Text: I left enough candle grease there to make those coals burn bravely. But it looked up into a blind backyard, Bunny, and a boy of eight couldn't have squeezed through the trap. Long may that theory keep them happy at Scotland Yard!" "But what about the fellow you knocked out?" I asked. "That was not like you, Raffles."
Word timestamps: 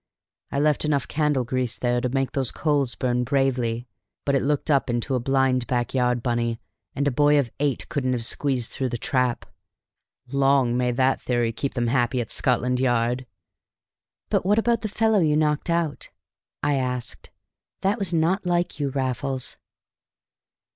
I 0.51 0.59
left 0.59 0.83
enough 0.83 1.07
candle 1.07 1.43
grease 1.43 1.77
there 1.77 2.01
to 2.01 2.09
make 2.09 2.31
those 2.31 2.51
coals 2.51 2.95
burn 2.95 3.23
bravely. 3.23 3.87
But 4.25 4.33
it 4.33 4.41
looked 4.41 4.71
up 4.71 4.89
into 4.89 5.13
a 5.13 5.19
blind 5.19 5.67
backyard, 5.67 6.23
Bunny, 6.23 6.59
and 6.95 7.07
a 7.07 7.11
boy 7.11 7.37
of 7.37 7.51
eight 7.59 7.87
couldn't 7.87 8.13
have 8.13 8.25
squeezed 8.25 8.71
through 8.71 8.89
the 8.89 8.97
trap. 8.97 9.45
Long 10.31 10.75
may 10.75 10.91
that 10.91 11.21
theory 11.21 11.51
keep 11.53 11.75
them 11.75 11.85
happy 11.85 12.19
at 12.19 12.31
Scotland 12.31 12.79
Yard!" 12.79 13.27
"But 14.31 14.43
what 14.43 14.57
about 14.57 14.81
the 14.81 14.87
fellow 14.89 15.19
you 15.19 15.37
knocked 15.37 15.69
out?" 15.69 16.09
I 16.63 16.77
asked. 16.77 17.29
"That 17.81 17.99
was 17.99 18.11
not 18.11 18.43
like 18.43 18.79
you, 18.79 18.89
Raffles." 18.89 19.55